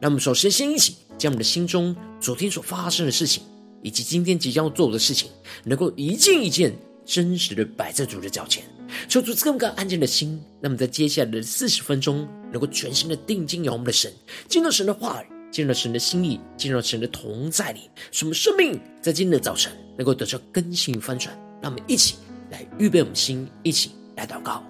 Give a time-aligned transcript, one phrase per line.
[0.00, 3.42] 让我们首先先一起将我们的心中昨天所发生的事情，
[3.82, 5.30] 以及今天即将要做的事情，
[5.64, 8.64] 能够一件一件真实的摆在主的脚前，
[9.08, 10.40] 求主赐我们个安静的心。
[10.60, 14.12] 那么在接下来的四十分钟，能够全心的定睛仰望我们的神，
[14.48, 21.34] 进入神的话语，进入神的心意，进入神的同在里，使我们生命在今天的早晨能够得到更新与翻转。
[21.62, 22.16] 让我们一起
[22.50, 24.62] 来预备我们心，一起来祷告。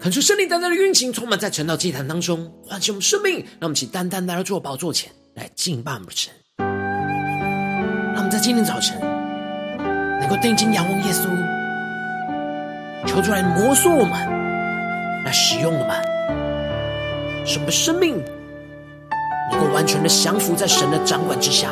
[0.00, 3.40] 恳求圣灵单单的运行，充满在晨祷祭坛当中，唤醒我们生命。
[3.58, 6.32] 让我们一起单单来到主的宝座前来敬拜我们神。
[6.56, 8.98] 让我们在今天早晨
[10.18, 11.28] 能够定睛仰望耶稣，
[13.06, 14.12] 求主来摩挲我们，
[15.26, 15.94] 来使用我们，
[17.46, 18.16] 使我们生命
[19.52, 21.68] 能够完全的降服在神的掌管之下，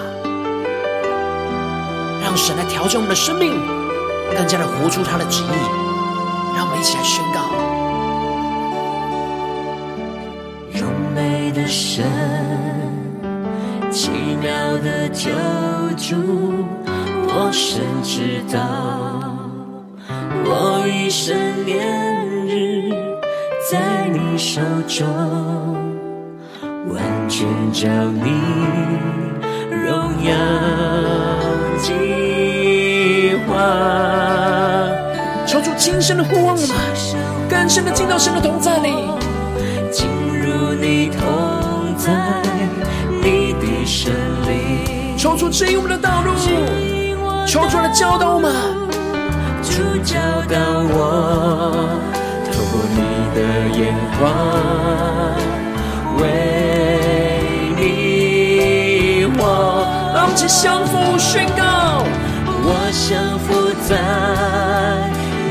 [2.22, 3.54] 让神来调整我们的生命，
[4.36, 5.48] 更加的活出他的旨意。
[6.54, 7.02] 让我们一起来
[11.98, 12.06] 神，
[13.90, 14.48] 奇妙
[14.84, 15.30] 的救
[15.96, 16.14] 主，
[17.26, 18.60] 我深知道，
[20.44, 22.92] 我一生年日
[23.68, 25.08] 在你手中，
[26.62, 27.88] 完全照
[28.22, 28.30] 你
[29.72, 30.32] 荣耀
[31.78, 33.56] 计划。
[35.44, 36.70] 求主亲身的呼唤我们，
[37.50, 38.88] 更深的进到神的同在里，
[42.08, 42.14] 在
[43.22, 44.10] 你的神
[44.46, 46.32] 里，求主指引我们的道路，
[47.46, 48.50] 求主来教导我们，
[49.62, 50.16] 主教
[50.48, 50.56] 导
[50.88, 50.96] 我，
[52.50, 52.98] 透过你
[53.34, 53.38] 的
[53.76, 53.80] 眼
[54.18, 54.20] 光，
[56.18, 56.22] 为
[57.76, 57.82] 你
[59.36, 59.40] 我
[60.14, 61.60] 们一起降服宣告，
[62.64, 62.66] 我
[63.06, 63.46] 降服
[63.86, 63.90] 在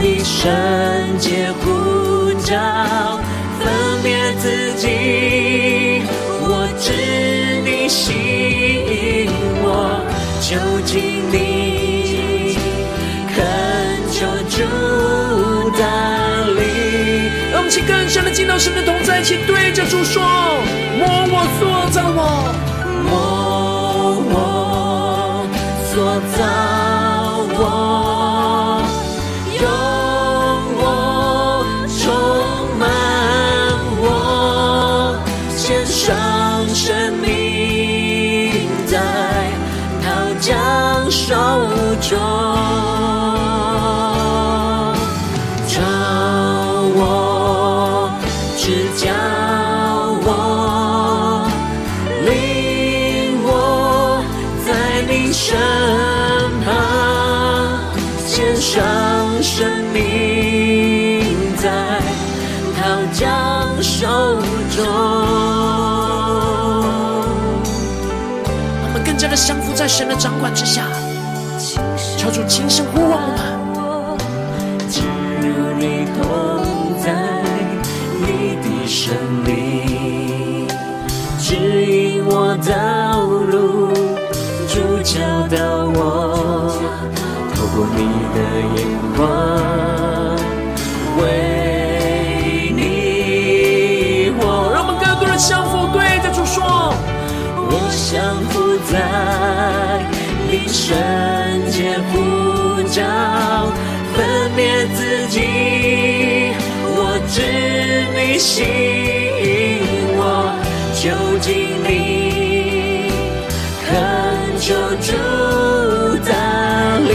[0.01, 0.41] 你圣
[1.19, 1.65] 洁呼
[2.41, 2.55] 召，
[3.59, 3.61] 分
[4.01, 5.86] 别自己。
[7.87, 9.29] 吸引
[9.63, 10.03] 我，
[10.41, 12.57] 就近你，
[13.33, 13.35] 恳
[14.11, 14.17] 求
[14.49, 14.55] 主
[15.77, 15.81] 带
[16.51, 16.59] 领。
[17.51, 20.21] 让我们请更深的进到神的同在，一起对着主说：
[20.99, 22.19] 摸我，塑造我，
[23.07, 23.15] 摸
[24.33, 25.47] 我，
[25.89, 25.95] 塑
[26.37, 26.39] 造
[27.57, 27.86] 我。
[69.97, 70.87] 神的掌管之下。
[72.19, 73.26] 求主轻声呼唤我
[108.37, 109.79] 吸引
[110.15, 110.53] 我，
[110.93, 111.05] 就
[111.39, 113.09] 近你，
[113.83, 113.89] 恳
[114.59, 115.07] 求主
[116.23, 116.31] 带
[116.99, 117.09] 领。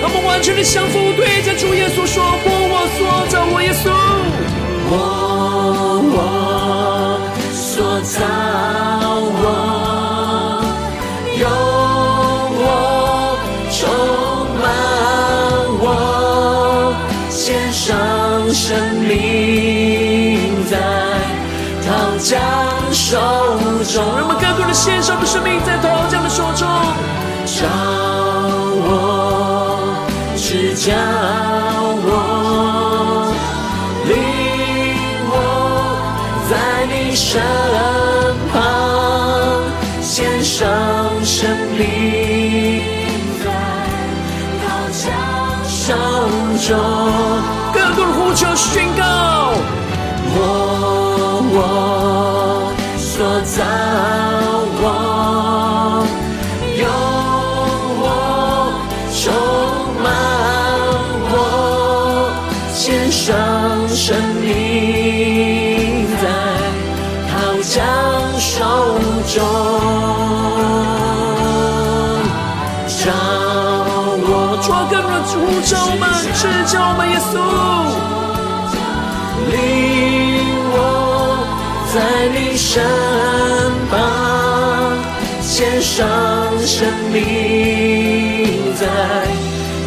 [0.00, 3.90] 让我们完全的降服，对着主耶稣说：我我所造，我耶稣，
[4.90, 5.27] 我
[23.88, 26.68] 中，让我们更多的献上的生命在陶匠的手中，
[27.46, 27.64] 召
[28.84, 30.04] 我，
[30.36, 30.92] 指教
[76.68, 77.32] 叫我们，耶稣。
[81.90, 82.84] 在你身
[83.90, 83.98] 旁，
[85.42, 86.06] 献上
[86.60, 88.86] 生命在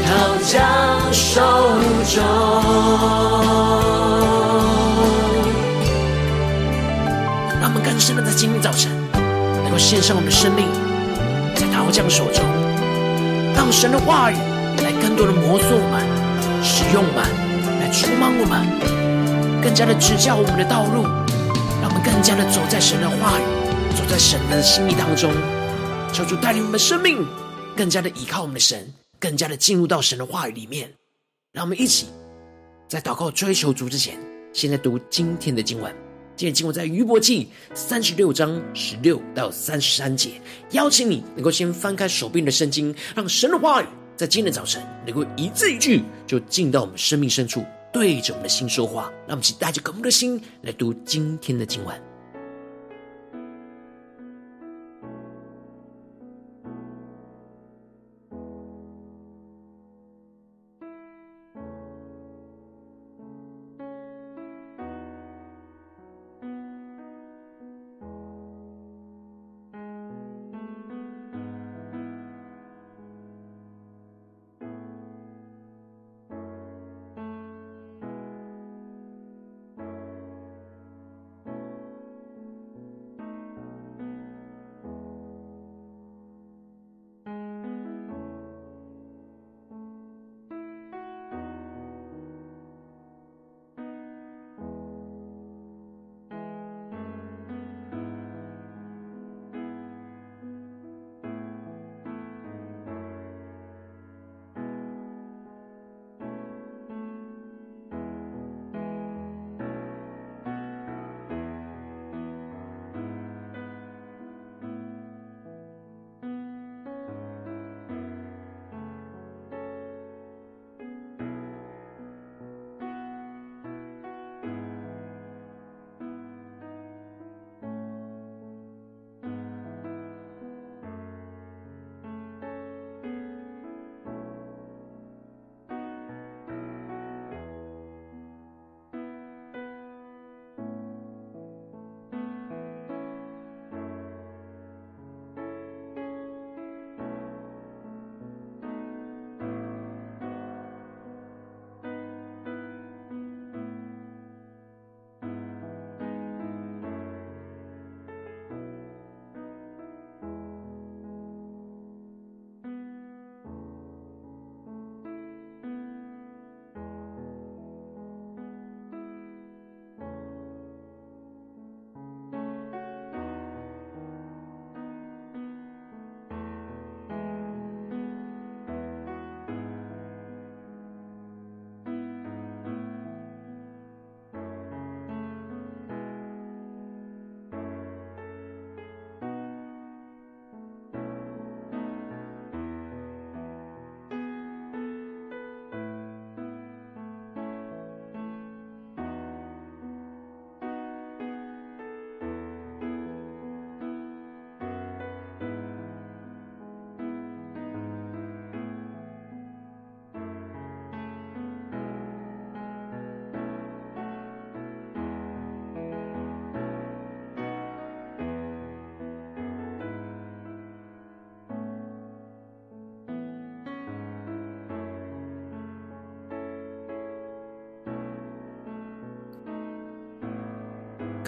[0.04, 0.57] 陶匠
[1.13, 1.39] 手
[2.10, 2.24] 中。
[7.62, 8.92] 让我们更深的在今天早晨，
[9.63, 10.68] 能够献上我们的生命
[11.56, 12.44] 在陶匠手中，
[13.56, 14.36] 让神的话语
[14.84, 16.04] 来更多的摩挲我们，
[16.63, 17.25] 使用我们，
[17.80, 21.04] 来充满我们，更加的指教我们的道路。
[21.81, 23.44] 让我们更加的走在神的话语，
[23.98, 25.34] 走在神的心意当中，
[26.13, 27.25] 求主带领我们的生命，
[27.75, 28.88] 更加的依靠我们的神，
[29.19, 30.88] 更加的进入到神的话语里面。
[31.52, 32.06] 让我们一起
[32.88, 34.16] 在祷告追求主之前，
[34.54, 35.92] 现在读今天的经文。
[36.36, 40.31] 今天经文在约伯记三十六章十六到三十三节。
[40.72, 43.86] 邀请你能够先翻开手边的圣经，让神的话语
[44.21, 47.65] 在今天的早晨能够一字一句就进到我们生命深处。
[47.91, 52.11] 对着我们的心说话，那我们一起带着渴慕的心来读今天的经文。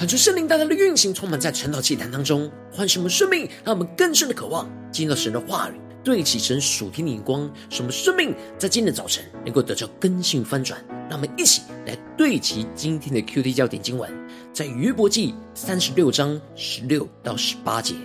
[0.04, 10.78] 看出圣灵大大的运行，充满在晨祷祭坛当中，唤醒我们生命，让我们更深的渴望进入到神的话语，对齐神属天的眼光，使我们生命在今天的早晨能够得到更新翻转。
[11.10, 14.12] 让我们一起来对齐今天的 QT 焦点经文，
[14.52, 17.96] 在约伯记三十六章十六到十八节，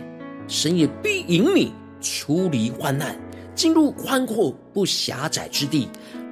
[0.46, 3.20] 神也必引你出离患难，
[3.56, 5.88] 进入宽阔不狭窄之地，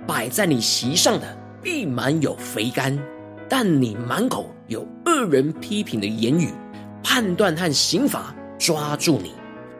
[0.06, 2.96] 摆在你席上的必满有肥甘，
[3.48, 4.52] 但你满口。
[4.68, 6.50] 有恶人批评的言语、
[7.00, 9.30] 判断和刑罚抓住你，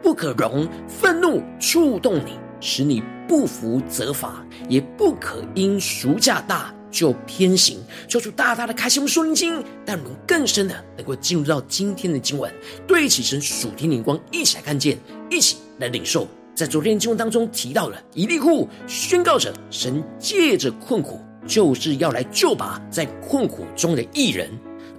[0.01, 7.79] 不可容愤怒触动你，使你不服责罚，也不可因赎价大就偏行。
[8.07, 12.49] 求主大大的开心我们经，但我们更深的能够进入到今天的经文，
[12.87, 14.97] 对起神属天灵光，一起来看见，
[15.29, 16.25] 一起来领受。
[16.55, 24.49] 在昨天的经文当中提到了以利户宣告着，神借着困苦，就是要来救拔在困苦中的义人。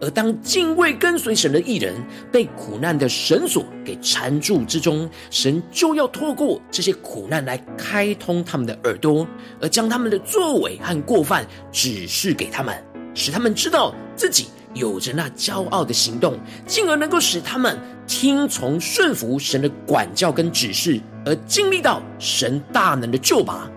[0.00, 1.92] 而当敬畏跟随神的义人
[2.30, 9.26] 被苦难的绳索给缠住之中，神就要透过这些苦难来开通他们的耳朵，
[9.60, 12.80] 而将他们的作为和过犯指示给他们，
[13.12, 17.76] 使他们知道自己有着那骄傲的行动，进而能够使他们
[18.06, 23.68] 听从顺服神的管教跟指示，而经历到神大能的救拔，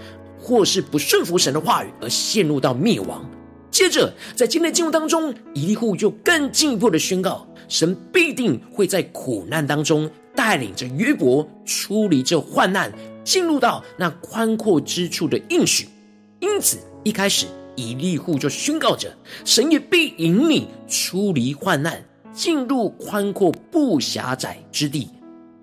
[0.51, 3.25] 或是不顺服神的话语而陷入到灭亡。
[3.71, 12.91] 接着，在今天的经文当中，以利户就更进一步的宣告，神必定会在苦难当中带领着约伯出离这患难，
[13.23, 15.87] 进入到那宽阔之处的应许。
[16.41, 17.45] 因此，一开始
[17.77, 19.09] 以利户就宣告着，
[19.45, 22.03] 神也必引你出离患难，
[22.33, 25.07] 进入宽阔不狭窄之地，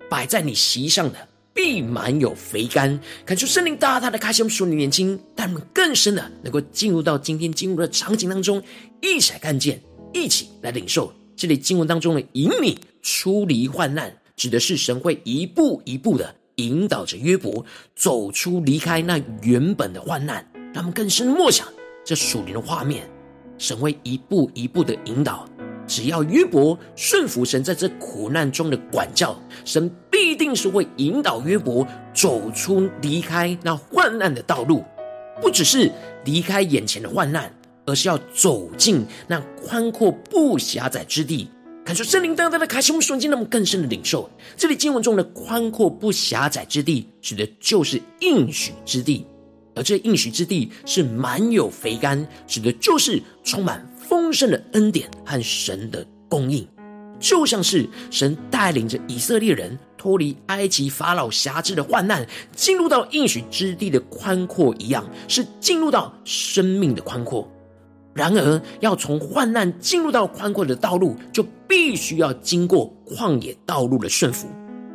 [0.09, 1.28] 摆在你席上的。
[1.53, 8.61] 必满有肥甘，感受圣灵大大的开心属灵眼睛，带我们更深的能够进入到今天经文的场景当中，
[9.01, 9.81] 一起来看见，
[10.13, 11.13] 一起来领受。
[11.35, 17.65] 这里经文当中的引领出离患难，指的是神会一步一步的引导着约伯
[17.95, 21.67] 走出离开那原本的患难，让我们更深默想
[22.03, 23.09] 这属灵的画面，
[23.57, 25.47] 神会一步一步的引导。
[25.89, 34.83] 只要约伯顺服神在这苦难中的管教，神必定是会引导约伯走出离开那患难的道路，
[35.41, 35.91] 不只是
[36.23, 37.51] 离开眼前的患难，
[37.87, 41.49] 而是要走进那宽阔不狭窄之地。
[41.83, 44.29] 感受圣灵大大的开启我们瞬间，那么更深的领受。
[44.55, 49.25] 这里经文中的宽阔不狭窄之地，指的就是应许之地，
[49.73, 53.83] 而这应许之地是满有肥甘，指的就是充满。
[54.09, 56.67] 丰盛的恩典和神的供应，
[57.19, 67.47] 就像是神带领着以色列人脱离埃及法老辖制的患难，进入到应许之地的宽阔一样，是进入到生命的宽阔。
[68.15, 74.47] 然而，要从患难进入到宽阔的道路，就必须要经过旷野道路的顺服。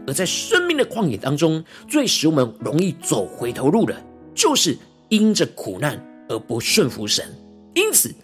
[0.08, 3.94] 而在生命的旷野当中，最使我们容易走回头路的，
[4.34, 4.76] 就是
[5.08, 7.24] 因着苦难而不顺服神。
[7.74, 8.14] 因此，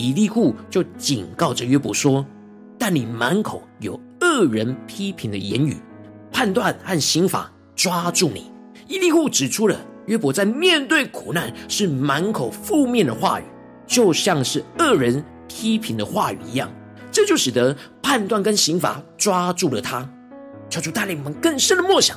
[0.00, 2.24] 以利户就警告着约伯说
[2.78, 5.76] ：“但你满口有恶人批评的言语，
[6.32, 8.50] 判断和刑罚抓住你。”
[8.88, 13.44] 伊利户指出了约伯在面对苦难是满口负面的话语，
[13.86, 16.72] 就像是恶人批评的话语一样，
[17.12, 20.08] 这就使得判断跟刑罚抓住了他。
[20.70, 22.16] 求主带领我们更深的默想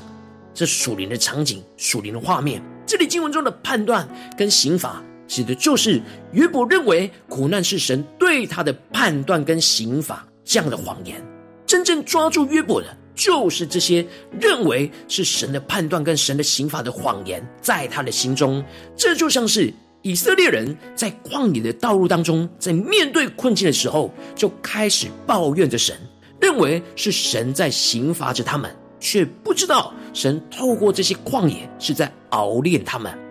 [0.53, 2.61] 这属灵的场景、属灵的画面。
[2.85, 5.03] 这里经文中的判断跟刑罚。
[5.27, 6.01] 指的就是
[6.31, 11.23] 约伯认为苦难是神对他的判断跟刑罚这样的谎言，
[11.65, 14.05] 真正抓住约伯的，就是这些
[14.39, 18.63] 认为是神的判断跟神的刑罚的谎言，在他的心中，
[18.95, 25.95] 这就像是以色列人在旷野的道路当中，在面对困境的时候，就开始抱怨着神，
[26.41, 33.22] 认为是神在刑罚着他们，却不知道神透过这些旷野是在熬炼他们。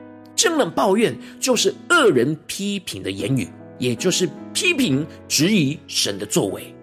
[0.43, 6.75] 这样的抱怨就是恶人批评的言语，也就是批评、质疑神的作为，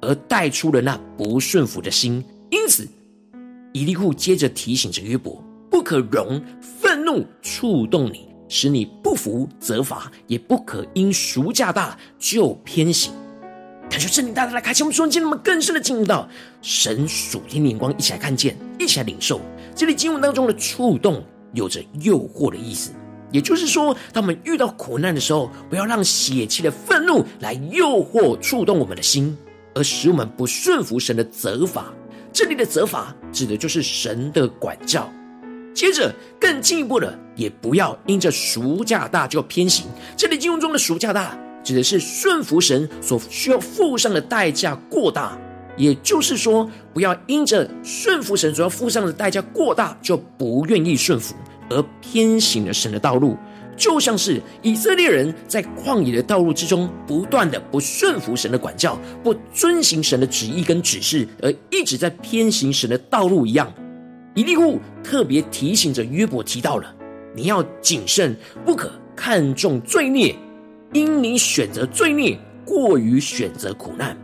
[0.00, 2.24] 而带出了那不顺服的心。
[2.50, 2.88] 因此，
[3.72, 5.40] 以利户接着提醒着约伯，
[5.70, 13.12] 不可容愤怒触动你，使你不服责罚，也不可因赎价大就偏行。
[13.88, 16.28] 感谢圣灵大大来开启我们瞬间，那么更深的进入到
[16.62, 19.40] 神属天的眼光，一起来看见，一起来领受。
[19.72, 22.90] 这里经文当中的触动，有着诱惑的意思。
[23.34, 29.36] 也就是说，当我们遇到苦难的时候，不要让血气的愤怒来诱惑、触动我们的心，
[29.74, 31.92] 而使我们不顺服神的责罚。
[32.32, 35.12] 这里的责罚指的就是神的管教。
[35.74, 39.86] 接着，更进一步的，也不要因着赎价大就偏行。
[40.16, 45.36] 这里经文中的赎价大，指的是顺服神所需要付上的代价过大。
[45.76, 51.34] 也就是说，不要因着顺服神所要付上的代价过大，就不愿意顺服，
[51.74, 53.36] 而偏行了神的道路。
[53.76, 63.72] 就像是以色列人在旷野的道路之中，不断的不顺服神的管教，不遵行神的旨意跟指示，而一直在偏行神的道路一样。
[64.36, 66.94] 以利户特别提醒着约伯，提到了
[67.34, 70.36] 你要谨慎，不可看重罪孽，
[70.92, 74.16] 因你选择罪孽过于选择苦难。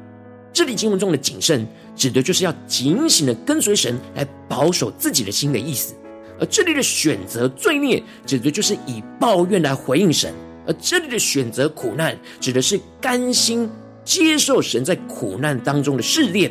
[0.52, 1.66] 这里经文中的谨慎，
[1.96, 5.94] 指的就是要警醒的跟随神，来保守自己的心的意思。
[6.40, 10.32] 而这里的选择罪孽，指的就是以抱怨来回应神；
[10.66, 13.70] 而这里的选择苦难，指的是甘心
[14.04, 16.50] 接受神在苦难当中的试炼。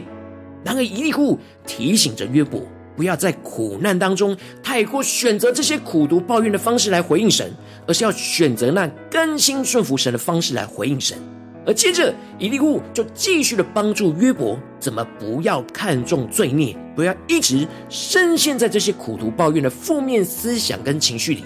[0.63, 2.62] 然而，一利户提醒着约伯，
[2.96, 7.51] 不要在苦难当中太过选择这些苦毒抱怨的方式来回应神，
[7.88, 11.17] 而是要选择那甘心顺服神的方式来回应神。
[11.65, 21.43] 而接着，以利户就继续的帮助约伯，怎么不要看重罪孽，不要一直深陷在这些苦毒抱怨的负面思想跟情绪里。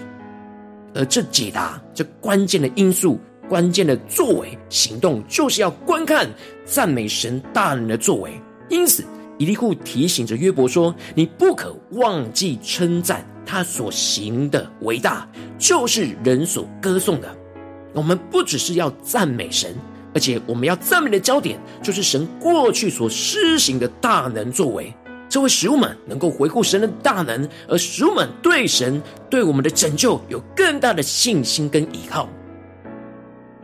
[0.94, 6.30] 而这解答这关键的因素、关键的作为行动，就是要观看
[6.64, 8.30] 赞美神大能的作为。
[8.70, 9.04] 因此，
[9.36, 17.36] 以利户提醒着约伯说：“你不可忘记称赞他所行的伟大，就是人所歌颂的。
[17.92, 19.74] 我们不只是要赞美神。”
[20.14, 24.94] 而且我们要赞美的焦点，就是神过去所施行的大能作为，
[25.28, 32.28] 这位使我们能够回顾神的大能，而使我们对神对我们的拯救有更大的信心跟依靠。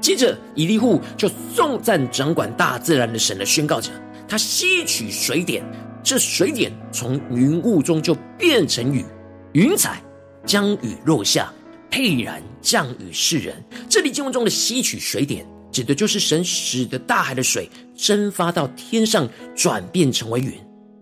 [0.00, 3.90] 接着，以利户就颂赞掌管大自然的神的宣告者：
[4.26, 5.62] 他吸取水点，
[6.02, 9.04] 这水点从云雾中就变成雨，
[9.52, 10.02] 云彩
[10.46, 11.52] 将雨落下，
[11.90, 13.54] 沛然降雨世人。
[13.88, 15.46] 这里经文中的吸取水点。
[15.72, 20.52] 指的就是神使得大海的水蒸发到天上，转变成为云，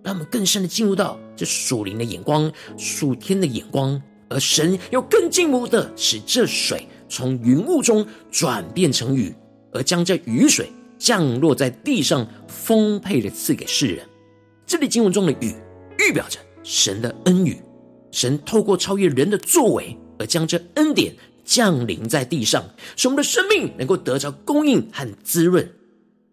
[0.02, 9.34] 让我们更深的进入到这属灵的眼光、属天的眼光，而神又更进一步的使这水从云雾中转变成雨，
[9.72, 14.06] 而将这雨水降落在地上，丰沛的赐给世人。
[14.66, 15.54] 这里经文中的雨，
[15.98, 17.56] 预表着神的恩雨，
[18.10, 21.14] 神透过超越人的作为，而将这恩典。
[21.48, 22.62] 降临在地上，
[22.94, 25.66] 使我们的生命能够得着供应和滋润。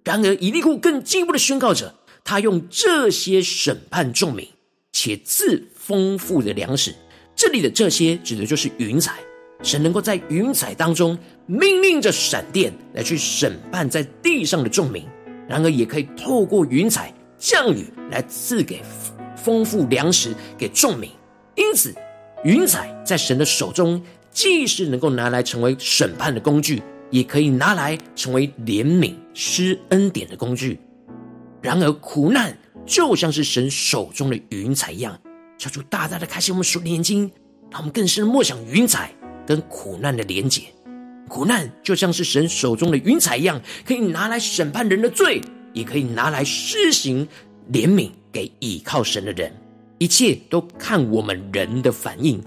[0.04, 4.46] 然而，以利户更进一步的宣告着，他用这些审判众民，
[4.92, 6.94] 且赐丰富的粮食。
[7.34, 9.14] 这里的这些指的就是云彩，
[9.64, 15.06] 神能够在云彩当中命令着闪电来去审判在地上的众民。
[15.48, 18.82] 然而，也可以透过云彩降雨来赐给
[19.38, 21.10] 丰富粮食给众民。
[21.56, 21.96] 因此，
[22.44, 24.04] 云彩在神的手中。
[24.36, 30.78] 既是能够拿来成为审判的工具，也可以拿来成为怜悯施恩典的工具。
[31.62, 35.18] 然而，苦难就像是神手中的云彩一样，
[35.58, 37.32] 求主大大的开启我们属灵眼睛，
[37.72, 39.10] 让我们更深的默想云彩
[39.48, 40.64] 跟苦难的连结。
[41.30, 45.40] 苦难就像是神手中的云彩一样，可以拿来审判人的罪，
[45.72, 47.26] 也可以拿来施行
[47.72, 49.50] 怜悯给倚靠神的人。
[49.98, 52.44] 一切都看我们人的反应。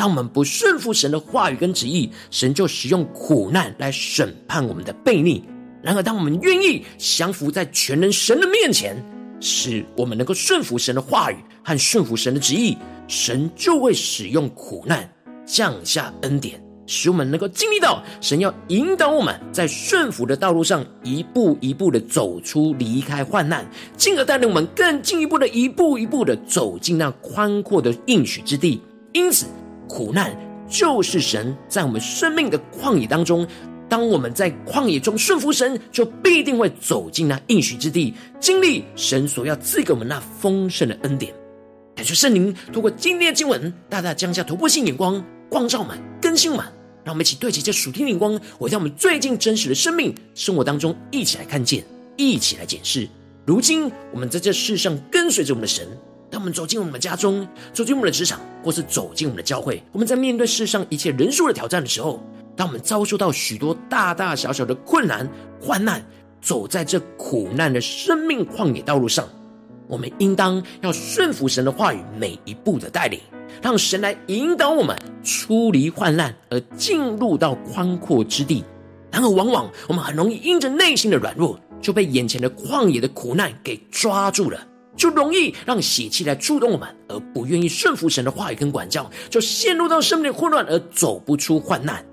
[0.00, 5.44] 当我们不顺服神的话语跟旨意，神就使用苦难来审判我们的悖逆。
[5.82, 8.96] 然而，当我们愿意降服在全能神的面前，
[9.40, 15.06] 使我们能够顺服神的话语和顺服神的旨意，神就会使用苦难
[15.44, 28.80] 降下恩典，使我们能够经历到神要引导我们在顺服的道路上一步一步的走出离开患难，进而带领我们更进一步的一步一步的走进那宽阔的应许之地。
[29.12, 29.44] 因此。
[29.90, 30.32] 苦难
[30.68, 33.44] 就是神在我们生命的旷野当中，
[33.88, 41.34] 当我们在旷野中顺服神，就必定会走进那应许之地，经历神所要赐给我们那丰盛的恩典。
[41.96, 46.72] 感谢圣灵透过今天的经文，大大降下突破性眼光，光照满，更新满，
[47.02, 51.84] 让我们一起对齐这属天的光，回到我们最近真实的生命生活当中，一起来看见，
[52.16, 53.08] 一起来检视。
[53.44, 55.88] 如今我们在这世上跟随着我们的神。
[56.30, 62.22] 当我们走进我们的家中，走进我们的职场，或是走进我们的教会，我们在面对世上一切人数的挑战的时候，
[62.54, 65.28] 当我们遭受到许多大大小小的困难、
[65.60, 66.00] 患难，
[66.40, 69.28] 走在这苦难的生命旷野道路上，
[69.88, 73.18] 我们应当要顺服神的话语，每一步的带领，
[73.60, 78.64] 让神来引导我们出离患难，而进入到宽阔之地。
[79.10, 84.64] 然而，往往我们很容易因着内心的软弱，就被眼前的旷野的苦难给抓住了。
[85.00, 92.04] 就容易让邪气来触动我们，而不愿意顺服神的话语跟管教，就陷入到生命的混乱而走不出患难。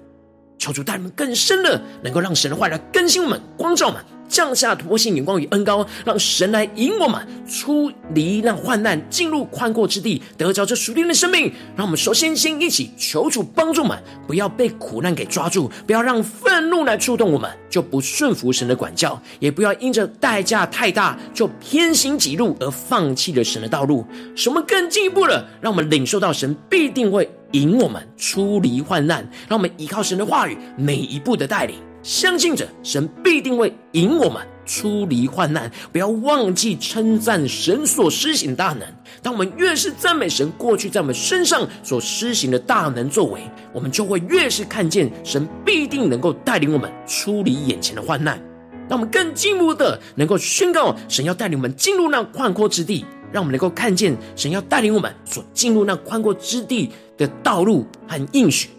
[0.57, 4.01] 求主带领我们更深的，能够让神的话来更新我们、光照我们。
[4.27, 11.51] 降下突破性眼光与恩膏，让神来引我们出离那患难，进入宽阔之地，得着这属天的生命。
[11.75, 24.05] 让我们首先先一起求主帮助我们，不要被苦难给抓住，不要让愤怒来触动我们，就不顺服神的管教，也不要因着代价太大就偏行己路而放弃了神的道路。
[24.35, 31.86] 使我们更进一步了，让我们领受到神必定会引我们出离患难，让我们依靠神的话语，每一步的带领。
[32.03, 38.81] 相信着神必定会引我们出离患难，不要忘记称赞神所施行的大能。
[39.21, 43.41] 当我们越是赞美神过去在我们身上所施行的大能作为，
[43.73, 48.41] 我们就会越是看见神必定能够带领我们出离眼前的患难。
[48.89, 58.69] 让我们更进一步的能够宣告神要带领我们进入那宽阔之地，让我们能够看见神要带领我们所进入那宽阔之地的道路和应许。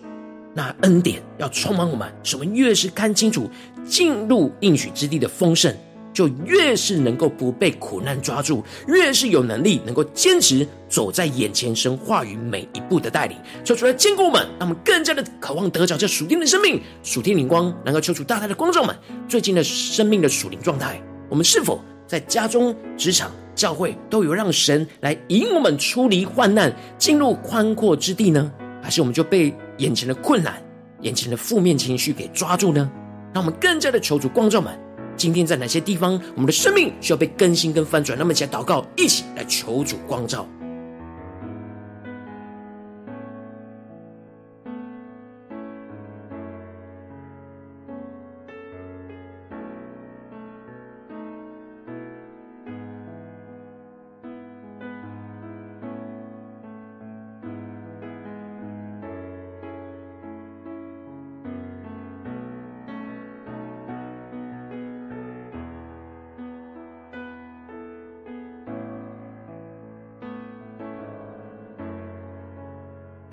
[0.59, 3.49] 那恩典要充满我们，使我们越是看清楚
[3.87, 5.73] 进入应许之地的丰盛，
[6.13, 13.37] 就越是能够不被苦难抓住，越是有能力能够坚持走在眼前神话语每一步的带领。
[13.63, 18.93] 求主来坚固我们，让我们更加的渴望得着这属天的生命、属天灵光，能够求出大大的光照们
[19.29, 21.01] 最近的生命的属灵状态。
[21.29, 28.51] 我们是否在家中、职场、教会都有让神来引我们出离患难，进入宽阔之地呢？
[28.83, 30.63] 还是我们就被眼前的困难、
[31.01, 32.91] 眼前的负面情绪给抓住呢？
[33.33, 34.79] 让我们更加的求主光照们，
[35.17, 38.19] 今天在哪些地方，我们的生命需要被更新跟翻转？
[38.19, 40.47] 那么，一起祷告，一起来求主光照。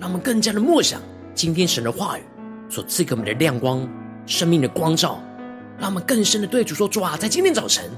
[0.06, 1.02] 让我们更加的默想
[1.34, 2.22] 今天神的话语
[2.68, 3.84] 所赐给我们的亮光、
[4.24, 5.20] 生命的光照，
[5.80, 7.90] 让我们更深的对主说：“主啊，在今天早晨，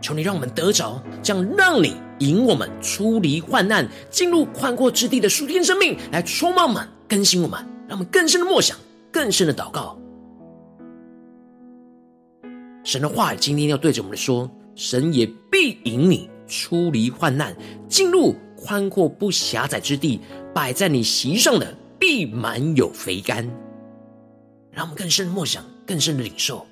[0.00, 8.76] 求你让我们得着这样让你引我们出离患难、进入宽阔之地的属天生命，来充满我们、更新我们，让我们更深的默想、
[9.12, 9.96] 更深的祷告。
[12.82, 17.54] 神的话语今天要对着我们说：神也必引你出离患难，
[17.88, 20.20] 进入宽阔不狭窄之地。”
[20.54, 23.44] 摆在你席上的必满有肥甘，
[24.70, 26.64] 让我们更深的默想，更深的领受。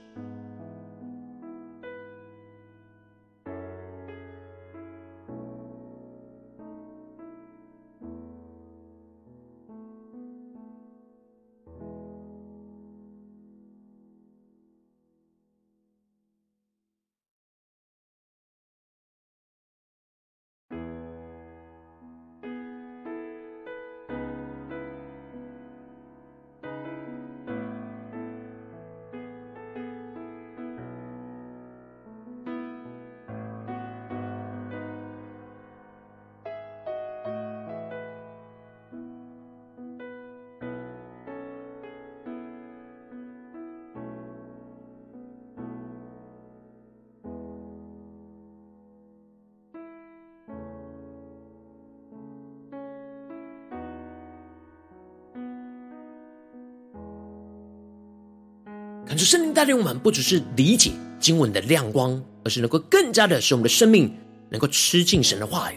[59.12, 64.11] 感谢圣灵带领我们，不只是理解经文的亮光，而是能够更加的使我们的生命
[64.48, 65.77] 能够吃进神的话语，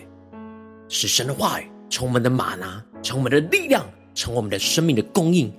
[0.88, 5.52] 使神的话语成我们的吗哪，成我们的力量，成我们的生命的供应。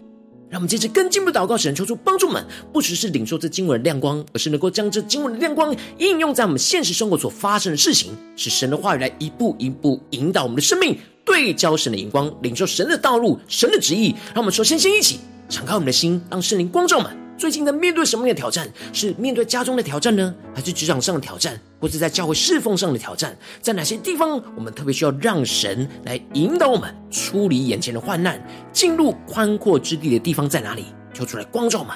[0.48, 14.14] 让我们接着更进一步祷告，神求主帮助们，不只是领受这经文的亮光，而是能够将这经文的亮光应用在我们现实生活所发生的事情，使神的话语来一步一步引导我们的生命，对焦神的眼光，领受神的道路、神的旨意。
[14.32, 17.25] 让我们首先先一起敞开我们的心，让圣灵光照我们。
[17.38, 18.68] 最近在面对什么样的挑战？
[18.92, 23.36] 是面对家中的挑战呢，还是职场上的挑战，或是在教会侍奉上的挑战？
[23.60, 30.86] 在哪些地方，我们特别需要让神来引导我们出离眼前的患难，进入宽阔之地的地方在哪里？
[31.12, 31.94] 求出来光照我们。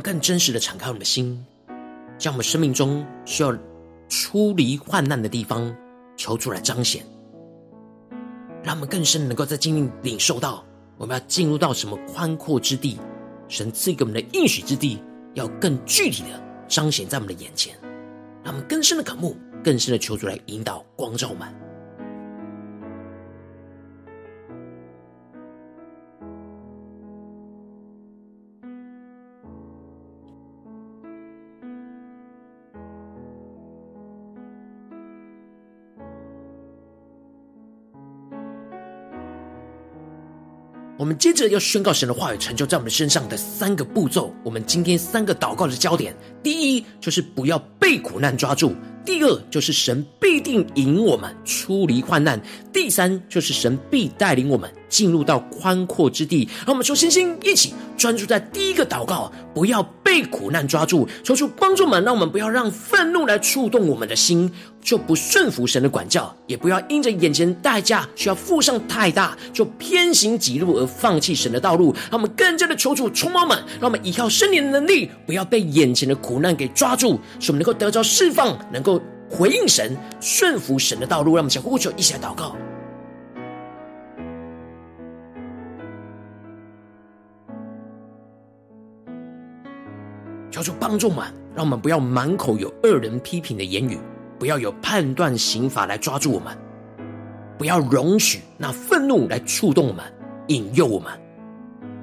[0.00, 1.44] 更真实的敞开我们的心，
[2.18, 3.56] 将我们生命中需要
[4.08, 5.74] 出离患难的地方
[6.16, 7.04] 求出来彰显。
[8.62, 10.64] 让我们更深能够在经历领受到，
[10.96, 12.98] 我们要进入到什么宽阔之地，
[13.48, 15.02] 神赐给我们的应许之地，
[15.34, 17.74] 要更具体的彰显在我们的眼前，
[18.42, 21.67] 让我们更深的渴慕，更深的求主来引导光照我们。
[41.08, 44.30] 我们接着要宣告神的话语成就在我们身上的三个步骤。
[44.44, 48.72] 我们今天三个祷告的焦点，第一就是不要被苦难抓住；
[49.06, 52.38] 第二就是神必定引我们出离患难；
[52.70, 56.46] 第三就是神必带领我们进入到宽阔之地。
[56.66, 64.50] 让我们说，星星一起专注在第一个祷告，不要被苦难抓住，求主帮助们，让我们不要让愤怒来触动我们的心。
[64.80, 71.94] 就不顺服神的管教，也不要因着眼前代价需要付上太大，就偏行己路而放弃神的道路。
[72.10, 81.34] 让我们更加的求主充满们，让我们依靠圣灵的能力，不要被眼前的苦难给抓住，使我们能够得着释放，能够回应神，顺服神的道路。
[81.34, 82.56] 让我们想呼求，一起来祷告，
[90.58, 93.96] 求主帮助们，让我们不要满口有恶人批评的言语。
[94.40, 96.56] 不要有判断刑罚来抓住我们，
[97.56, 100.04] 不要容许那愤怒来触动我们、
[100.48, 101.12] 引诱我们，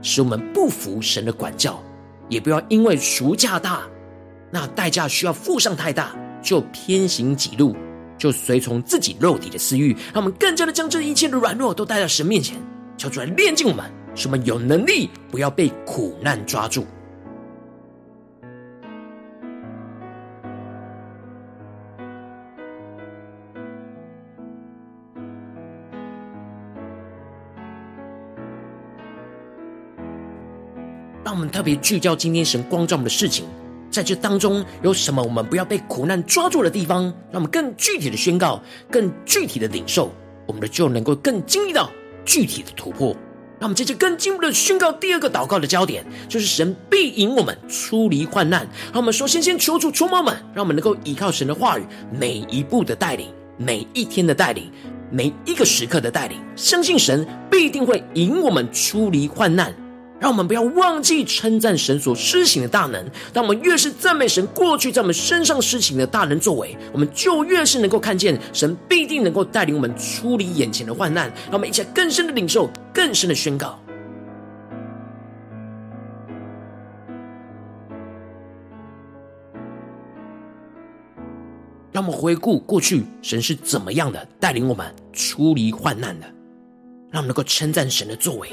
[0.02, 1.74] 使我们不服神的管教；
[2.30, 3.82] 也不要因为赎价大，
[4.52, 7.76] 那代价需要付上太大，就偏行己路，
[8.18, 9.94] 就随从自己肉体的私欲。
[10.14, 12.58] 让我们更加的将这一切的软弱都带到神面前，
[12.98, 16.86] 求主来炼净我们，使我们有能力不要被苦难抓住。
[31.36, 33.44] 我们特别聚焦今天神光照我们的事情，
[33.92, 37.04] 在这当中有什么我们不要被苦难抓住的地方？
[37.30, 40.10] 让我们更具体的宣告，更具体的领受，
[40.46, 41.92] 我们的就能够更经历到
[42.24, 43.10] 具体的突破。
[43.60, 48.62] 让我们接着更进一步的宣告第二个祷告的焦点，就是神必引我们出离患难。
[48.94, 51.86] 让我们说，先先求主充满们，让我们能够依靠神的话语，
[52.18, 54.72] 每一步的带领，每一天的带领，
[55.12, 59.76] 每一个时刻的带领，相信神必定会引我们出离患难。
[60.20, 63.06] 让我们不要忘记称赞神所施行的大能。
[63.34, 71.28] 当我们越是赞美神过去在我们身上施行的大能作为，我们就越是能够看见神必定能够带领我们出离眼前的患难。
[71.46, 73.80] 让我们一起更深的领受，更深的宣告。
[81.92, 86.26] 让我们回顾过去，神是怎么样的带领我们出离患难的，
[87.10, 88.50] 让我们能够称赞神的作为。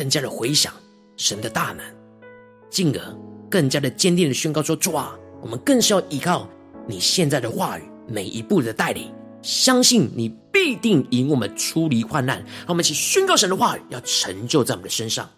[0.00, 0.72] 更加的回想
[1.18, 1.84] 神的大能，
[2.70, 3.18] 进而
[3.50, 6.48] 更加的坚定的宣告说：“主啊，我们更是要依靠
[6.88, 15.28] 你现在的话语，每一步的带领，相信你必定引我们出离患难。”让我们一起宣告神的话语要成就在我们的身上。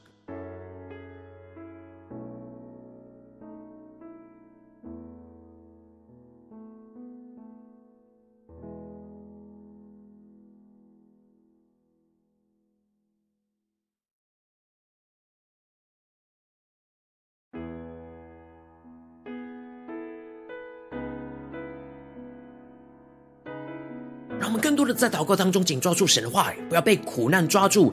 [24.92, 27.92] 在祷告当中紧抓住神的话语，不要被苦难抓住，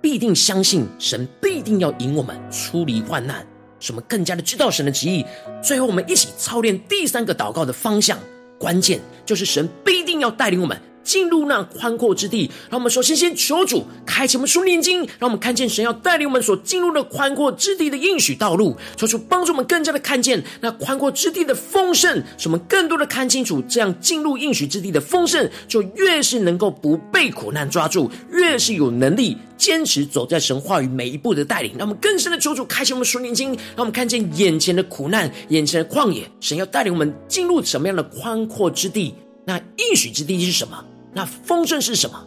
[0.00, 3.46] 必定相信神必定要引我们出离患难，
[3.78, 5.24] 使我们更加的知道神的旨意。
[5.62, 8.18] 最后，我们一起操练第三个祷告的方向，
[8.58, 10.80] 关键就是神必定要带领我们。
[11.02, 18.76] 进入那宽阔之地，让我们首先先求主开启我们属灵经，让我们看见神要带领我们所进入的宽阔之地的应许道路。
[18.96, 31.72] 求主帮助我们更加的看见那宽阔之地的丰盛，使我们更多的看清楚，这样进入应许之地的丰盛，就越是能够不被苦难抓住，越是有能力坚持走在神话语每一步的带领。
[31.78, 39.14] 让我们更深的求主开启我们属灵经，让我们看见眼前的苦难，眼前的旷野，神要带领我们进入什么样的宽阔之地？
[39.50, 40.84] 那应许之地是什么？
[41.12, 42.24] 那丰盛是什么？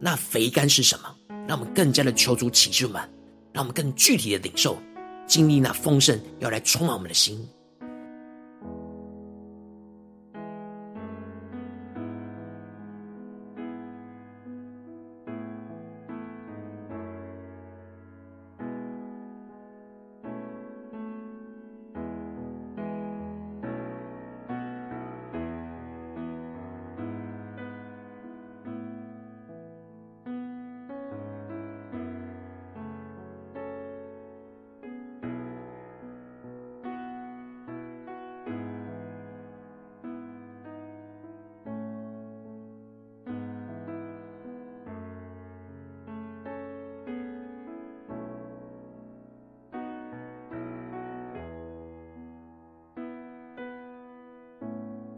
[0.00, 1.14] 那肥甘是什么？
[1.46, 3.02] 让我们更加的求主启示我们，
[3.52, 4.78] 让我们更具体的领受、
[5.26, 7.46] 经历那丰盛，要来充满我们的心。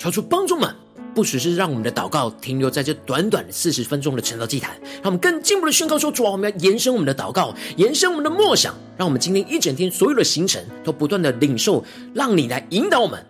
[0.02, 0.74] 求出帮助们。
[1.14, 11.84] 不只是让我们的祷告停留在这短短的四十分钟的晨祷祭坛，让我们更进一步的宣告说：主啊，我们要延伸我们的祷告，延伸我们的默想，让我们今天一整天所有的行程都不断的领受，
[12.14, 13.22] 让你来引导我们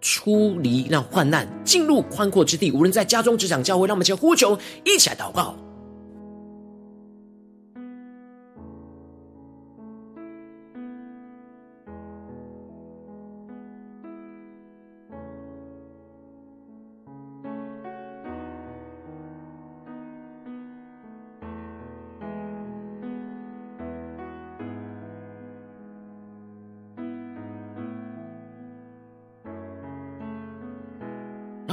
[0.00, 2.72] 出离那患难，进入宽阔之地。
[2.72, 5.54] 无论在家中、职场、教会，让我们一起呼求，一起来祷告。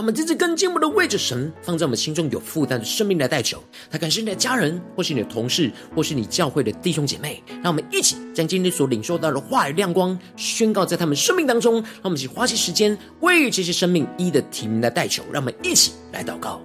[0.06, 7.42] 我们这次更进一步的位置神放在我们心中有负担的生命来代求，他感谢你的家人，或是你的同事，或是你教会的弟兄姐妹。
[7.64, 11.82] 让我们一起将今天所领受到的话语亮光宣告在他们生命当中。
[11.82, 15.24] 让我们一起花些时间为这些生命一的提名来代求。
[15.32, 16.62] 让我们一起来祷告。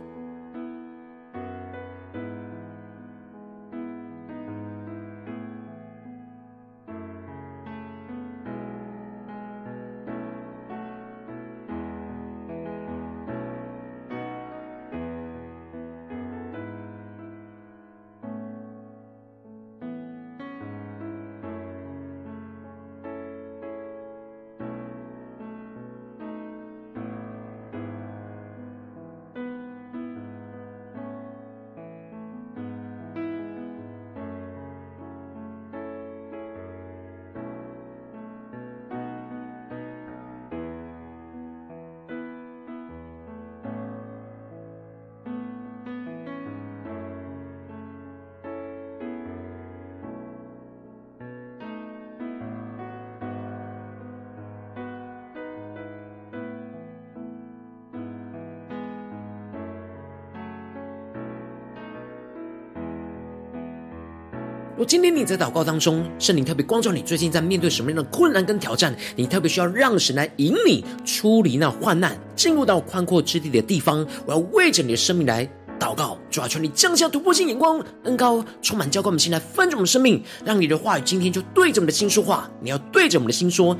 [64.80, 68.96] 若今天你在祷告当中，圣灵特别光照你，最近在面对什么样的困难跟挑战？
[69.14, 74.06] 你特别需要让神来引你出离那患难，进入到宽阔之地的地方。
[74.24, 75.46] 我要为着你的生命来
[75.78, 82.50] 祷告，主啊，求你降下突破性眼光，恩膏充满浇灌我们心来翻转我们生命，让你的话语今天就对着我们的心说话。
[82.62, 83.76] 你要对着我们的心说，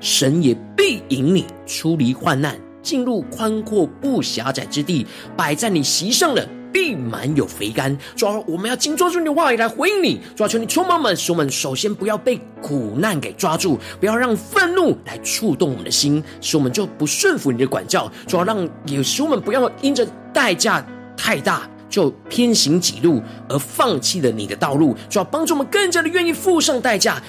[0.00, 6.48] 神也必引你出离患难，进入宽阔不狭窄之地，摆在你席上的。
[6.72, 10.20] 必满有肥甘，主啊，我们要紧抓住你的话语来回应你。
[10.36, 18.10] 主啊，求你充满们，使我们首先不要被苦难给抓住，不要让愤怒来触动我们的心，使我们就不顺服你的管教。
[18.26, 20.84] 主啊，让也使我们不要因着代价
[21.16, 24.96] 太大就偏行己路而放弃了你的道路。
[25.08, 27.20] 主啊，帮助我们更加的愿意付上代价。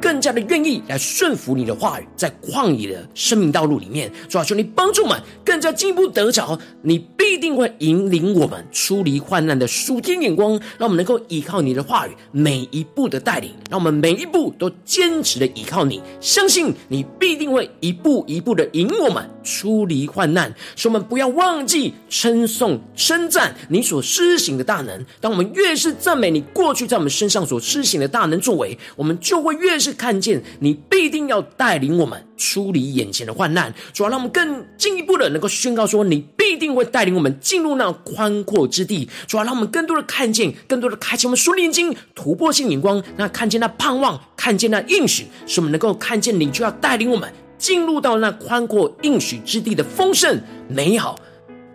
[0.00, 25.02] 更加的愿意来顺服你的话语，在旷野的生命道路里面，主啊，求你帮助我们更加进一步得着，你必定会引领我们出离患难的属天眼光，让我们能够依靠你的话语每一步的带领，让我们每一步都坚持的依靠你，相信你必定会一步一步的引我们出离患难，使我们不要忘记称颂称赞你所施行的大能。
[25.20, 29.86] 当我们越是赞美你过去在我们身上所施行的大能作为，我们就会越是。
[29.96, 51.16] 看见你必定要带领我们出离眼前的患难，主要让我们更进一步的能够宣告说，你必定会带领我们进入那宽阔之地，主要让我们更多的看见，更多的开启我们属灵眼睛，突破性眼光，那看见那盼望，看见那应许，使我们能够看见你就要带领我们进入到那宽阔应许之地的丰盛美好。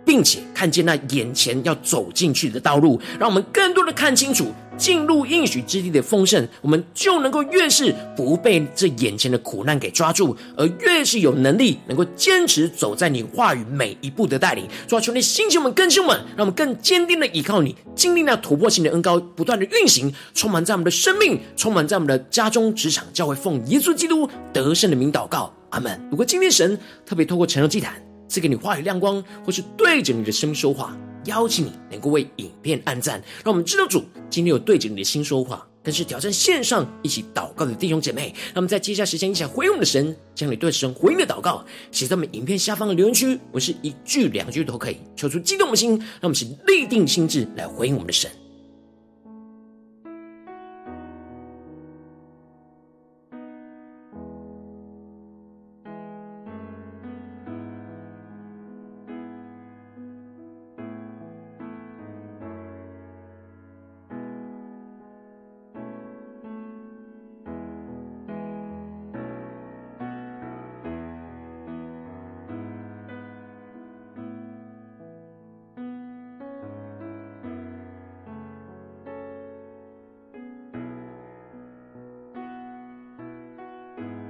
[0.04, 14.66] 并且看见那眼前要走进去的道路，让我们更多的看清楚进入应许之地的丰盛，我们就能够越是不被这眼前的苦难给抓住，而越是有能力能够坚持走在你话语每一步的带领。
[14.88, 26.00] 主啊，求你心情们，更新我们，让我们更坚定的依靠你，经历那突破性的恩膏不断的运行，充满在我们的生命，充满在我们的家中、职场、教会，奉耶稣基督得胜的名祷告，阿门。
[26.10, 28.02] 如果今天神特别透过晨祷祭坛，
[28.32, 35.68] 赐给你话语亮光，或是对着你的生命说话，邀请你能够为影片按赞，让我们知道主今天有对着你的心说话。
[35.84, 48.30] 更是挑战线上一起祷告的弟兄姐妹，那么在接下来时间一起来回应我们的神，将你对神回应的祷告写在我们影片下方的留言区，我是一句两句都可以，求出激动的心，让我们一起立定心智来回应我们的神。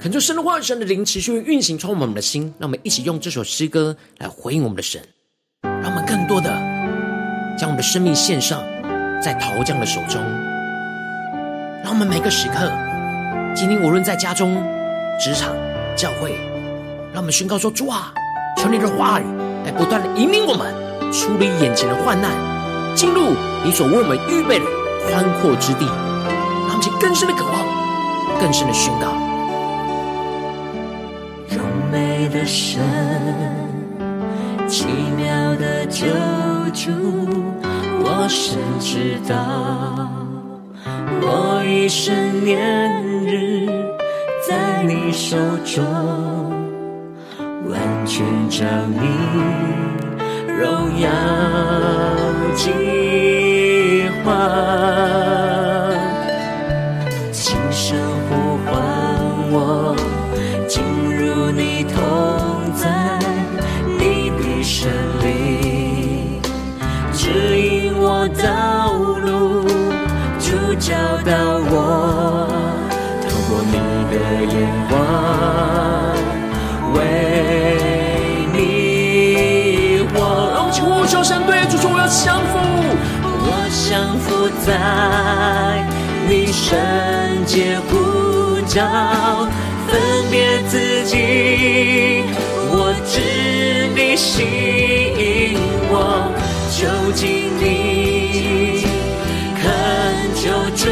[0.03, 2.53] 恳求神的话、神的灵持续运行，充满我们的心。
[2.59, 5.01] 让我们一起用这首诗歌来回应我们的神，
[5.63, 6.51] 让我们更多的
[7.57, 8.65] 将我们的生命献上
[9.23, 10.21] 在陶匠的手中。
[11.85, 12.69] 让我们每个时刻，
[13.55, 14.61] 今天无论在家中、
[15.21, 15.55] 职场、
[15.95, 16.33] 教会，
[17.13, 18.13] 让我们宣告说：主啊，
[18.57, 19.25] 求你的话语
[19.65, 20.75] 来不断的引领我们，
[21.13, 22.33] 处理眼前的患难，
[22.97, 24.65] 进入你所为我们预备的
[25.07, 25.87] 宽阔之地。
[26.67, 29.32] 让我们更深的渴望，更深的宣告。
[32.43, 32.83] 的神，
[34.67, 34.85] 奇
[35.17, 36.07] 妙的救
[36.75, 36.91] 主，
[38.03, 40.11] 我深知道，
[41.21, 43.69] 我一生年日
[44.49, 45.85] 在你手中，
[47.69, 49.07] 完全照你
[50.49, 51.09] 荣耀
[52.57, 52.73] 计
[54.25, 55.52] 划。
[71.25, 71.31] 到
[71.71, 72.49] 我，
[73.23, 73.75] 透过你
[74.11, 74.15] 的
[74.53, 74.55] 眼
[74.89, 74.93] 光，
[76.95, 76.97] 为
[78.53, 78.59] 你
[80.13, 80.15] 活。
[80.53, 82.53] 让我们起呼求神，对主说：我要降服，
[83.45, 84.69] 我降服在
[86.29, 86.77] 你圣
[87.47, 88.83] 洁呼召，
[89.87, 89.91] 分
[90.29, 92.25] 别自己，
[92.69, 93.13] 我知
[93.95, 94.43] 你吸
[95.19, 95.57] 引
[95.89, 95.95] 我，
[96.71, 96.81] 就
[97.13, 97.23] 近
[97.61, 97.63] 你。
[99.63, 99.71] 恳
[100.35, 100.91] 求主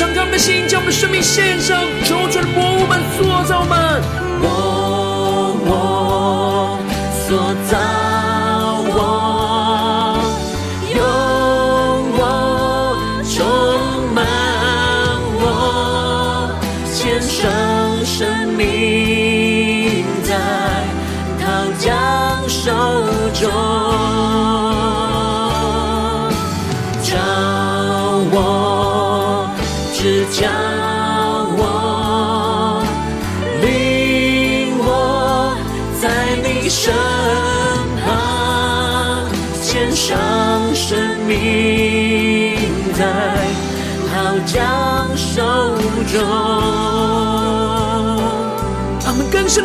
[0.00, 4.79] 敞开我们的心，将我们的生命献上，求主的博物们塑造我们，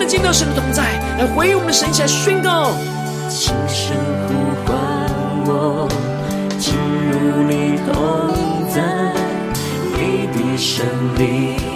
[0.05, 0.83] 们进到神的同在，
[1.17, 2.73] 来回应我们的神，起来宣告。
[3.27, 3.97] 轻声
[4.27, 4.77] 呼唤
[5.47, 5.89] 我，
[6.59, 6.75] 进
[7.09, 8.83] 入你同在。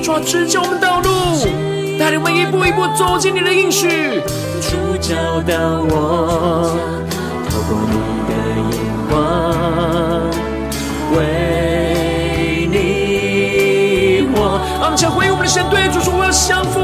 [0.03, 1.09] 主啊，指教我们道路，
[1.97, 4.21] 带领我们一步一步走进你的应许。
[4.61, 6.77] 主教导我，
[7.49, 7.97] 透过你
[8.29, 8.31] 的
[8.69, 8.77] 眼
[9.09, 9.11] 光，
[11.17, 11.17] 为
[12.71, 12.77] 你
[14.31, 14.61] 活。
[14.79, 16.79] 让我们来回应我们的神，对主说：我要降服，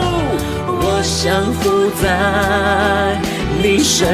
[1.05, 3.19] 降服在
[3.61, 4.07] 你圣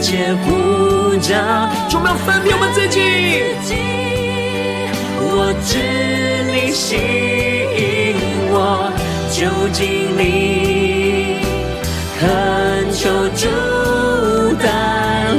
[0.00, 1.34] 洁呼召。
[1.88, 3.00] 主，我们要分别我们自己。
[5.20, 5.78] 我知
[6.52, 8.14] 你吸引
[8.50, 8.92] 我，
[9.30, 11.40] 就近你，
[12.18, 13.48] 恳求主
[14.60, 14.68] 带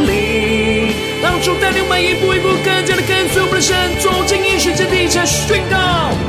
[0.08, 6.29] 领，让主带领我们一步一步更加的跟随我们的神，走进应许之地，来宣告。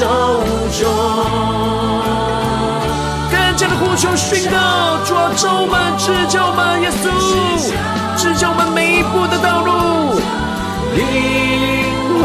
[0.00, 0.06] 手
[0.80, 0.80] 中。
[3.30, 4.56] 更加的呼求宣告，
[5.04, 7.04] 主啊，召我们，指教我们，耶稣。
[8.16, 10.18] 指教我们每一步的道路，
[10.96, 10.98] 领
[12.22, 12.24] 我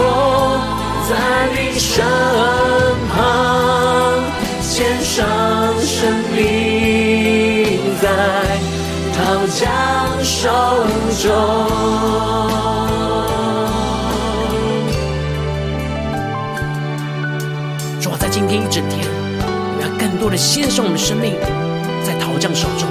[1.10, 1.12] 在
[1.52, 2.02] 你身
[3.12, 3.14] 旁，
[4.62, 5.28] 献上
[5.82, 6.40] 生命
[8.02, 8.04] 在
[9.18, 9.62] 陶匠
[10.24, 10.40] 手
[11.22, 12.25] 中。
[20.26, 21.34] 多的献上我们的生命
[22.04, 22.90] 在陶匠手中。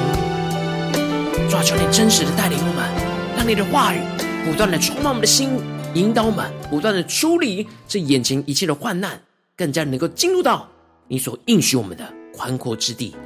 [1.51, 3.99] 抓住，你真实的带领我们，让你的话语
[4.45, 5.51] 不断的充满我们的心，
[5.95, 9.21] 引导我们不断的处理这眼前一切的患难，
[9.57, 10.69] 更加能够进入到
[11.09, 13.17] 你所应许我们的宽阔之地，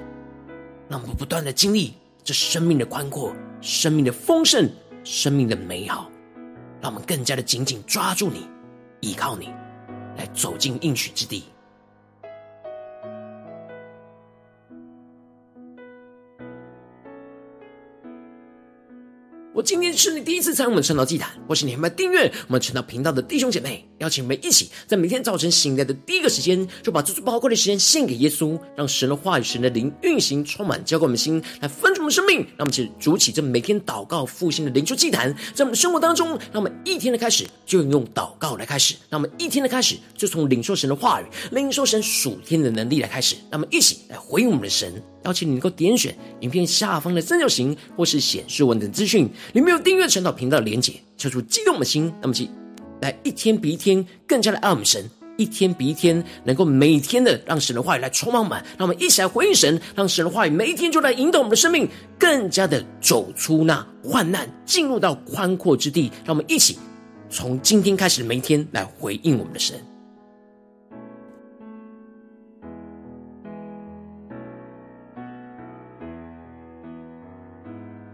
[0.89, 1.93] 让我们不断的经历
[2.25, 3.31] 这生命的宽阔、
[3.61, 4.71] 生命的丰盛、
[5.05, 6.11] 生命的美好，
[6.81, 8.49] 让我们更加的紧紧抓住你，
[9.01, 9.51] 依靠你，
[10.17, 11.45] 来走进应许之地。
[19.59, 32.37] 我今天是你第一次参与我们晨祷祭坛，或是你还没订阅我们晨祷频道的弟兄姐妹，邀请我们一起在每天早晨醒来的第一个时间，就把这最宝贵的时间献给耶稣，让神的话语、神的灵运行充满，浇灌我们心，来分盛我们生命。
[32.57, 45.03] 让我们一起筑起这每天祷告复兴的灵修祭坛，在我们生活当中，让我们一天的开始就用祷告来开始，让我们一天的开始就从领受神的话语、领受神属天的能力来开始，让我们一起来回应我们的神。
[45.25, 52.13] 邀请你能够点选影片下方的三角形，或是显示文字资讯，里面有订阅陈祷频道的连结，敲出激动的心。
[52.21, 52.51] 那么，起
[53.01, 58.65] 来一天比一天更加的爱我们神，一天比一天能够每天的让神的话语来充满满。
[58.77, 61.89] 让我们一起来回应神，让神的话语每一天就来引导我们的生命，
[62.19, 66.11] 更加的走出那患难，进入到宽阔之地。
[66.25, 66.79] 让我们一起
[67.31, 69.79] 从今天开始的每一天来回应我们的神。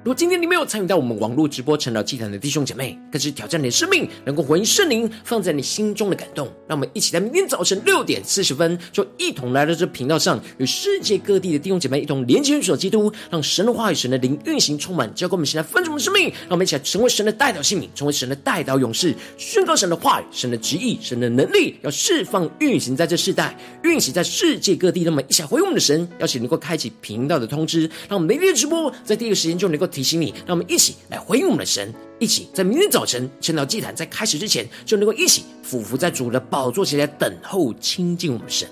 [0.04, 6.46] 如果今天你没有参与到我们网络直播晨祷祭坛的弟兄姐妹，更是挑战你的生命，能够回应圣灵放在你心中的感动。
[6.68, 16.24] 让我们一起在明天早晨六点四十分，就一同来到这频道上，与世界各地的弟兄姐妹一同连接、运手基督，让神的话语、神的灵运行充满，交给我们，现在分盛的生命。
[16.24, 25.02] 让我们一起来成为神的代祷性命，成为神的代祷勇士，宣告神的话语、神的旨意、神的能力，要释放运行在这世代，运行在世界各地。
[25.02, 29.88] 那么一起来回应我们的神，邀请能够开启频道的通知，让我们每天的直播在第一个时间就能够。
[29.94, 38.68] 提醒你，让我们一起来回应我们的神，一起在明天早晨晨祷祭坛在开始之前，就能够一起俯伏在主的宝座前来等候亲近我们神。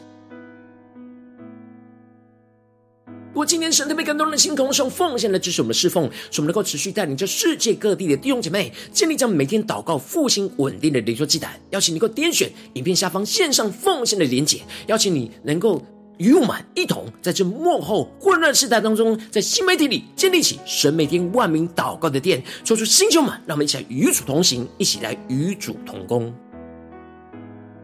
[3.06, 11.58] 如果今天神特别感动的心，同时用奉献来支持我们的侍奉，使我们能够持续带领着世界各地的弟兄姐妹建立这样每天祷告复兴稳定的灵修祭坛。
[11.70, 15.80] 邀请你能够点选影片下方线上奉献的连结，邀请你能够。
[16.18, 26.32] 与我们一同在这幕后混乱时代当中，在新媒体里建立起神每天万名祷告的殿，说出星球们，让我们一起来与主同行，一起来与主同工。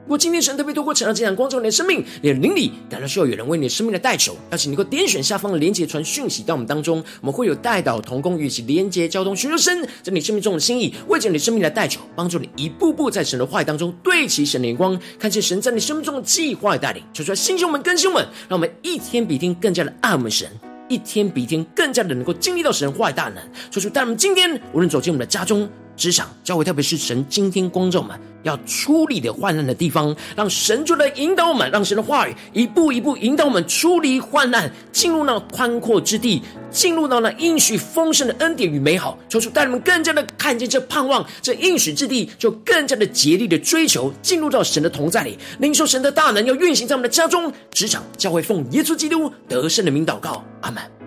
[0.09, 20.49] 如果今天神特别透过晨祷祭坛光照你的生命，你的灵里感到需要有人为你的生命的代求，邀请你能够点选下方的连结传讯息到我们当中，我们会有代祷同工，与其连结交通，寻求神在你生命中的心意，为着你生命的代求，帮助你一步步在神的话语当中对齐神的眼光，看见神在你生命中的计划与带领，求出来弟兄们、更新们，让我们一天比一天更加的爱我们神，
[20.89, 25.69] 一天比一天更加的能够经历到神话语大能，求出带我们今天无论走进我们的家中。
[25.99, 36.41] 职场教会，特别是神今天光照我们要出离的患难的地方，让神就来引导我们，让神的话语一步一步引导我们出离患难，进入那宽阔之地，
[36.71, 39.19] 进入到那应许丰盛的恩典与美好。
[39.29, 50.98] 求主带你们更加的看见这盼望，这应许之地，就更加的竭力的追求，进入到神的同在里，领受神的大能要运行在我们的家中、职场教会，奉耶稣基督得胜的名祷告，阿门。